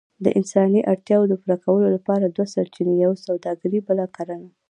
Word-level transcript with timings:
د 0.23 0.25
انساني 0.39 0.81
اړتياوو 0.91 1.29
د 1.29 1.33
پوره 1.41 1.57
کولو 1.65 1.87
لپاره 1.95 2.25
دوه 2.35 2.47
سرچينې، 2.55 2.93
يوه 3.03 3.17
سووداګري 3.25 3.79
بله 3.87 4.05
کرنه. 4.15 4.49